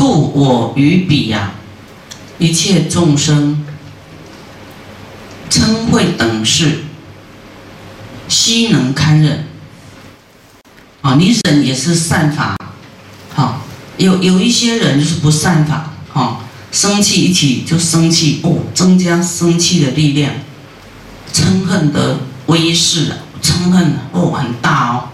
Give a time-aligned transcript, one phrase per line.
[0.00, 1.52] 故我于彼呀，
[2.38, 3.66] 一切众生
[5.50, 6.84] 称会等事，
[8.26, 9.44] 悉能堪忍。
[11.02, 12.56] 啊，你忍也是善法。
[13.34, 13.60] 好，
[13.98, 15.92] 有有一些人就是不善法。
[16.08, 20.32] 好，生气一起就生气哦，增加生气的力量，
[21.30, 25.08] 嗔恨的威势啊，嗔恨哦很大哦。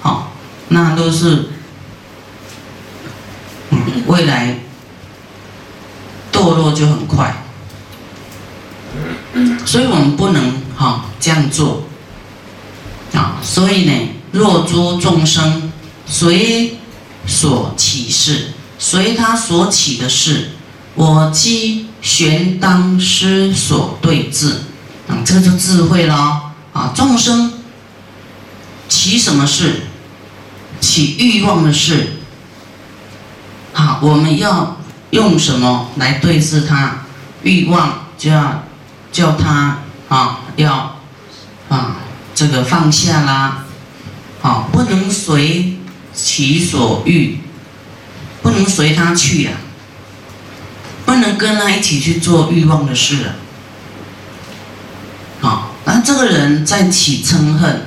[0.00, 0.32] 好，
[0.68, 1.48] 那都是。
[4.06, 4.58] 未来
[6.32, 7.44] 堕落就很快，
[9.66, 11.84] 所以我们不能哈这样做
[13.12, 13.38] 啊。
[13.42, 13.92] 所以呢，
[14.32, 15.72] 若诸众生
[16.06, 16.76] 随
[17.26, 20.50] 所起事，随他所起的事，
[20.94, 24.62] 我即玄当师所对治
[25.08, 26.92] 啊，这个就智慧了啊。
[26.94, 27.52] 众生
[28.88, 29.82] 起什么事？
[30.80, 32.17] 起欲望的事。
[33.78, 34.76] 好，我们要
[35.10, 37.04] 用什么来对治他
[37.44, 38.08] 欲望？
[38.18, 38.64] 就要
[39.12, 40.96] 叫他啊，要
[41.68, 41.98] 啊，
[42.34, 43.66] 这个放下啦。
[44.40, 45.76] 好，不能随
[46.12, 47.38] 其所欲，
[48.42, 49.52] 不能随他去呀，
[51.06, 53.30] 不能跟他一起去做欲望的事啊。
[55.40, 57.86] 好，那这个人在起嗔恨，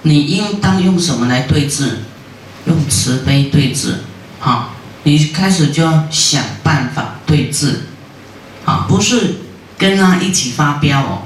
[0.00, 2.04] 你应当用什么来对治？
[2.64, 3.96] 用慈悲对治，
[4.38, 4.70] 好。
[5.06, 7.74] 你开始就要想办法对峙，
[8.64, 9.36] 啊，不是
[9.78, 11.22] 跟他一起发飙哦，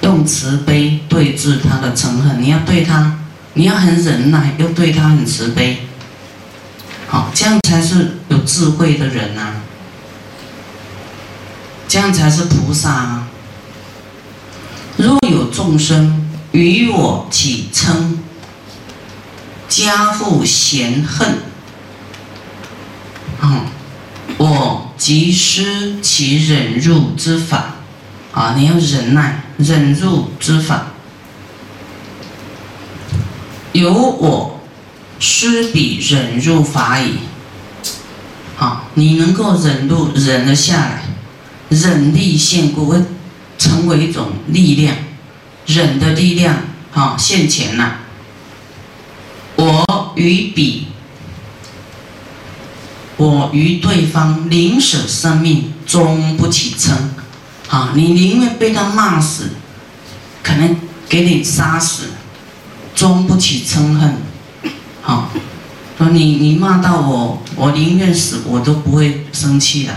[0.00, 2.42] 用慈悲对峙他的嗔恨。
[2.42, 3.18] 你要对他，
[3.52, 5.86] 你要很忍耐，又对他很慈悲，
[7.06, 9.56] 好，这样才是有智慧的人呐，
[11.86, 13.28] 这样才是菩萨啊。
[14.96, 18.16] 若有众生与我起嗔，
[19.68, 21.51] 家父嫌恨。
[23.42, 23.66] 嗯，
[24.38, 27.74] 我即施其忍辱之法，
[28.32, 30.92] 啊，你要忍耐忍辱之法，
[33.72, 34.60] 由我
[35.18, 37.18] 施彼忍辱法矣。
[38.58, 41.02] 啊，你能够忍住忍了下来，
[41.68, 43.02] 忍力现故会
[43.58, 44.96] 成为一种力量，
[45.66, 46.58] 忍的力量，
[46.94, 47.96] 啊现前了。
[49.56, 50.86] 我与彼。
[53.22, 56.90] 我与对方宁舍生命，终不起嗔。
[57.68, 59.50] 啊，你宁愿被他骂死，
[60.42, 60.76] 可能
[61.08, 62.06] 给你杀死，
[62.96, 64.16] 终不起嗔恨。
[65.02, 65.30] 好，
[65.96, 69.92] 说你你骂到我，我宁愿死，我都不会生气的。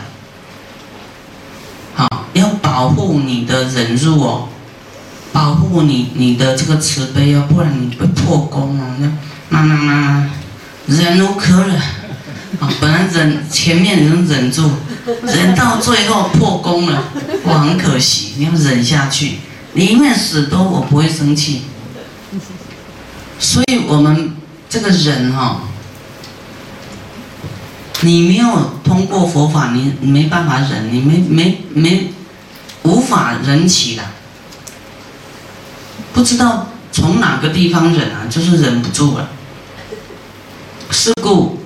[1.95, 4.49] 好，要保护你的忍辱哦，
[5.33, 8.95] 保护你你的这个慈悲哦，不然你会破功哦。
[8.99, 9.11] 那
[9.49, 10.29] 那那那，
[10.85, 11.81] 忍无可忍。
[12.59, 14.71] 啊，本来忍前面能忍住，
[15.23, 17.03] 忍到最后破功了，
[17.43, 18.33] 哇，很可惜。
[18.37, 19.39] 你要忍下去，
[19.73, 21.63] 你宁愿死都我不会生气。
[23.39, 24.35] 所以我们
[24.69, 25.61] 这个人哈，
[28.01, 32.13] 你没有通过佛法，你没办法忍，你没没没
[32.83, 34.05] 无法忍起来，
[36.13, 39.29] 不知道从哪个地方忍啊，就是忍不住了。
[40.91, 41.64] 是故。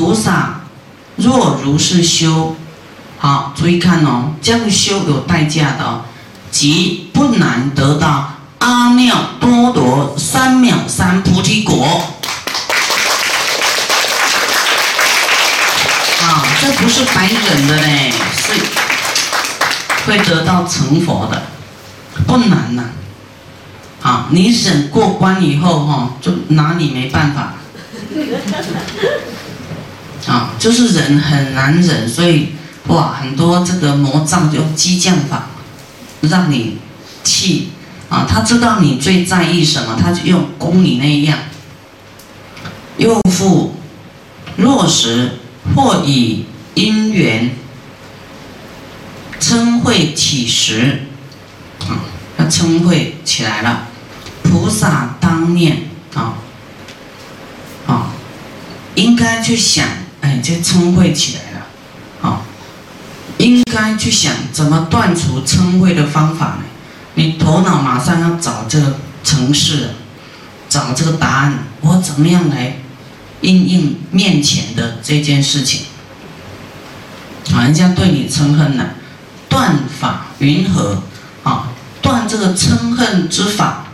[0.00, 0.62] 菩萨
[1.16, 2.56] 若如是修，
[3.18, 6.00] 好，注意看哦，这样修有代价的哦，
[6.50, 12.14] 即不难得到阿耨多罗三藐三菩提果。
[16.22, 18.54] 啊，这不是白忍的嘞，是
[20.06, 21.42] 会得到成佛的，
[22.26, 22.84] 不难呐。
[24.00, 27.52] 啊，你忍过关以后哈，就拿你没办法。
[30.30, 32.50] 啊，就是忍很难忍，所以
[32.86, 35.46] 哇，很多这个魔障就激将法，
[36.20, 36.78] 让你
[37.24, 37.70] 气
[38.08, 38.24] 啊。
[38.28, 41.36] 他知道你最在意什么，他就用攻你那样。
[42.96, 43.74] 又复
[44.58, 45.40] 落实
[45.74, 46.44] 或以
[46.74, 47.50] 因缘
[49.40, 51.06] 称会起时，
[51.80, 52.06] 啊，
[52.38, 53.88] 他称会起来了，
[54.44, 56.34] 菩萨当念啊
[57.88, 58.12] 啊，
[58.94, 59.88] 应该去想。
[60.40, 61.66] 哎，这嗔恚起来了，
[62.22, 62.42] 好，
[63.36, 66.62] 应该去想怎么断除嗔恚的方法呢？
[67.14, 69.90] 你头脑马上要找这个程式，
[70.70, 72.78] 找这个答案，我怎么样来
[73.42, 75.82] 应应面前的这件事情？
[77.52, 78.90] 啊，人家对你嗔恨呢，
[79.50, 81.02] 断法云何？
[81.42, 81.68] 啊，
[82.00, 83.84] 断这个嗔恨之法，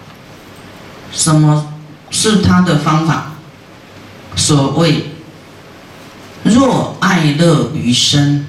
[1.12, 1.72] 什么
[2.10, 3.32] 是他的方法？
[4.36, 5.15] 所谓。
[6.46, 8.46] 若爱乐于身。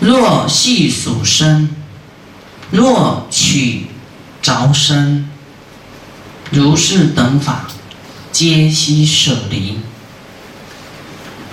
[0.00, 1.74] 若系属身，
[2.70, 3.86] 若取
[4.42, 5.30] 着身，
[6.50, 7.66] 如是等法，
[8.30, 9.78] 皆悉舍离。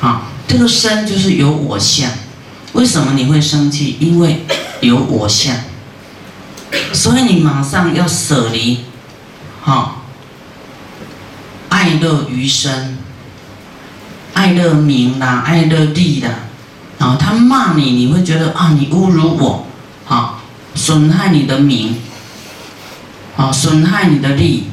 [0.02, 2.12] 啊，这个身就是有我相。
[2.74, 3.96] 为什么你会生气？
[4.00, 4.46] 因为
[4.82, 5.56] 有我相，
[6.92, 8.84] 所以你马上要舍离。
[9.62, 10.04] 好，
[11.70, 12.98] 爱乐于身，
[14.34, 16.32] 爱乐名啦，爱乐利啦。
[17.00, 19.66] 啊，他骂你，你会觉得啊，你侮辱我，
[20.08, 20.40] 啊，
[20.76, 21.96] 损害你的名，
[23.36, 24.66] 啊，损害你的利，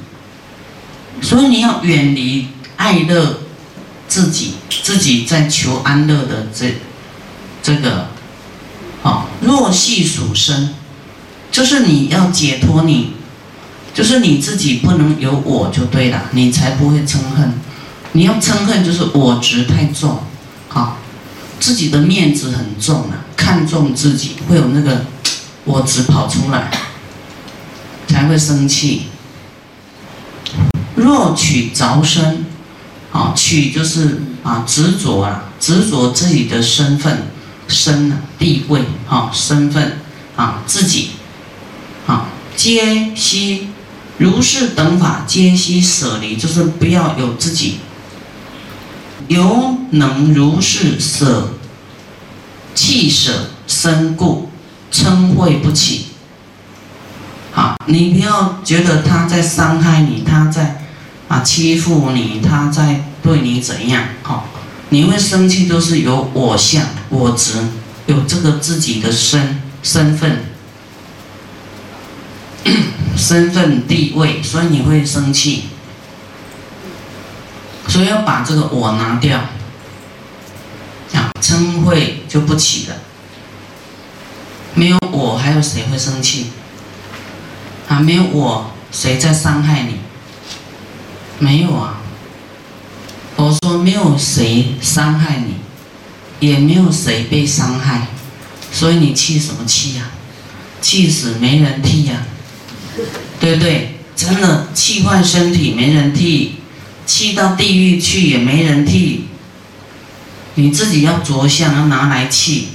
[1.23, 3.39] 所以你要远离爱乐，
[4.07, 6.75] 自己自己在求安乐的这
[7.63, 8.09] 这个，
[9.03, 10.75] 啊，若系属身，
[11.51, 13.15] 就是你要解脱你，
[13.95, 17.55] 就是你自己不能有我就对了，你才不会嗔恨，
[18.19, 20.19] 你要嗔恨就是我执太重，
[20.69, 20.99] 好。
[21.61, 25.05] 自己的面子很重啊，看重自己会有那个
[25.65, 26.69] 我执跑出来，
[28.09, 29.03] 才会生气。
[30.97, 32.47] 若取着身，
[33.13, 37.29] 啊，取就是啊执着啊，执着自己的身份、
[37.69, 39.99] 身啊地位啊身份
[40.35, 41.11] 啊自己，
[42.09, 42.27] 啊
[42.57, 43.69] 皆悉
[44.17, 47.79] 如是等法皆悉舍离，就是不要有自己。
[49.29, 51.51] 犹能如是舍
[52.75, 54.51] 弃舍身故，
[54.91, 56.07] 嗔恚不起。
[57.53, 60.83] 好，你不要觉得他在伤害你，他在
[61.29, 64.05] 啊欺负你，他在对你怎样？
[64.23, 64.49] 好，
[64.89, 67.59] 你会生气都是有我相、我执，
[68.07, 70.45] 有这个自己的身身份、
[73.17, 75.65] 身份地位，所以你会生气。
[77.99, 79.37] 所以要把这个我拿掉，
[81.15, 82.95] 啊，嗔恚就不起了。
[84.75, 86.53] 没有我，还有谁会生气？
[87.89, 89.97] 啊，没有我，谁在伤害你？
[91.41, 91.97] 没有啊。
[93.35, 95.57] 我说没有谁伤害你，
[96.39, 98.07] 也没有谁被伤害，
[98.73, 100.05] 所以你气什么气呀？
[100.81, 102.19] 气死没人替呀，
[103.41, 103.99] 对不对？
[104.15, 106.58] 真的气坏身体没人替。
[107.09, 109.25] 气到地狱去也没人替，
[110.57, 112.69] 你自己要着相，要拿来气，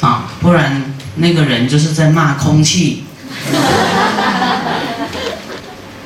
[0.00, 3.04] 啊，不然那个人就是在骂空气。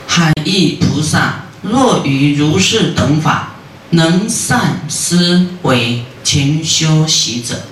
[0.06, 3.54] 海义菩萨，若于如是等法，
[3.90, 7.62] 能善思维勤修习者，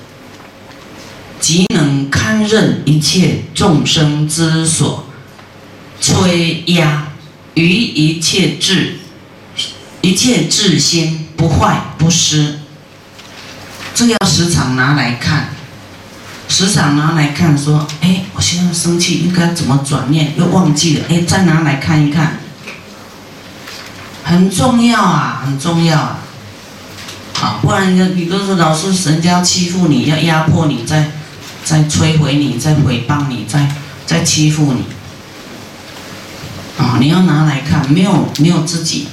[1.39, 5.05] 即能堪任一切众生之所
[6.01, 7.05] 摧压。
[7.61, 8.99] 于一切智，
[10.01, 12.59] 一切智心不坏不失，
[13.95, 15.49] 这要时常拿来看，
[16.49, 20.35] 时常拿来看，说，哎，我现在生气，应该怎么转念？
[20.39, 22.39] 又忘记了，哎，再拿来看一看，
[24.25, 26.19] 很重要啊，很重要啊，
[27.35, 31.11] 好，不然你你都是老是人家欺负你，要压迫你，再
[31.65, 33.69] 再摧毁你，再诽谤你，再
[34.07, 34.85] 再欺负你。
[36.79, 36.97] 啊！
[37.01, 39.09] 你要拿来看，没有没有自己，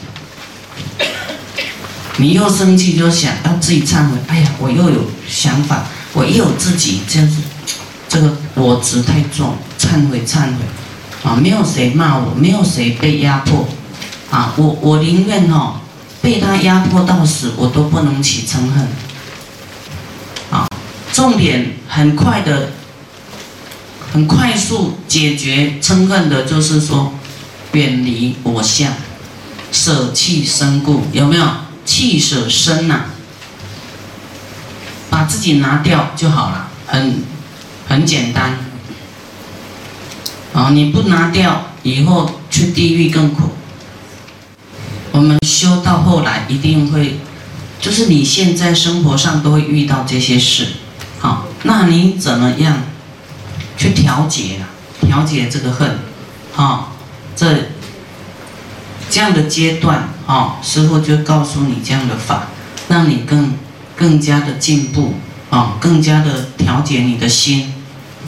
[2.17, 4.17] 你又生气就想要自己忏悔。
[4.27, 7.38] 哎呀，我又有想法，我又有自己，这样子，
[8.07, 10.63] 这个我执太重，忏悔忏悔。
[11.24, 13.67] 啊，没有谁骂我，没有谁被压迫，
[14.29, 15.81] 啊，我我宁愿哦，
[16.22, 18.88] 被他压迫到死，我都不能起嗔恨。
[20.51, 20.67] 啊，
[21.12, 22.69] 重点很快的，
[24.13, 27.12] 很快速解决嗔恨的，就是说。
[27.75, 28.94] 远离我相，
[29.72, 31.46] 舍弃身故，有没有？
[31.86, 33.01] 弃舍身呐，
[35.10, 37.22] 把自己拿掉就好了，很
[37.88, 38.58] 很简单。
[40.53, 43.51] 啊，你不拿掉，以后去地狱更苦。
[45.12, 47.20] 我们修到后来一定会，
[47.79, 50.67] 就是你现在生活上都会遇到这些事，
[51.20, 52.82] 好，那你怎么样
[53.77, 54.74] 去调节啊？
[55.01, 56.00] 调节这个恨，
[56.53, 56.95] 好。
[57.36, 57.70] 这
[59.10, 62.48] 这样的阶段，哦，师傅就告诉你这样的法，
[62.88, 63.54] 让你更
[63.96, 65.15] 更加的进步，
[65.50, 67.74] 哦，更加的调节你的心，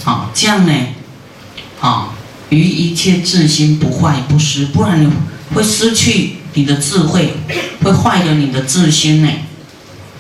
[0.06, 0.74] 哦，这样呢，
[1.82, 2.10] 哦，
[2.50, 5.12] 于一切智心不坏不失，不然你
[5.54, 7.38] 会失去你的智慧，
[7.84, 9.30] 会坏了你的智心呢，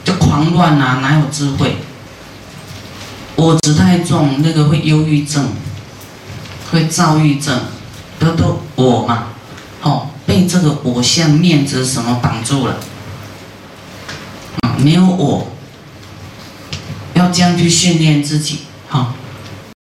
[0.03, 1.77] 就狂乱啊，哪有智慧？
[3.35, 5.49] 我执太重，那个会忧郁症，
[6.71, 7.61] 会躁郁症。
[8.19, 9.27] 都都我嘛，
[9.81, 12.77] 哦，被这个我相面子什么挡住了，
[14.77, 15.47] 没有我，
[17.13, 19.13] 要这样去训练自己，好。